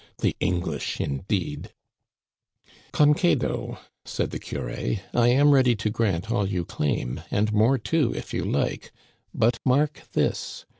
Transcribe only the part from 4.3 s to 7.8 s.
the curé;" I am ready to grant all you claim, and more